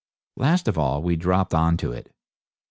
[0.35, 2.11] Last of all we dropped on to it.